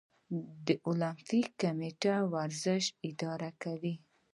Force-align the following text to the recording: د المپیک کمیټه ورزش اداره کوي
د 0.65 0.67
المپیک 0.89 1.47
کمیټه 1.61 2.15
ورزش 2.33 2.83
اداره 3.09 3.49
کوي 3.63 3.95